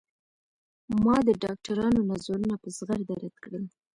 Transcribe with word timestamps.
ما 1.03 1.15
د 1.27 1.29
ډاکترانو 1.43 1.99
نظرونه 2.11 2.53
په 2.61 2.67
زغرده 2.77 3.13
رد 3.23 3.35
کړل. 3.43 3.65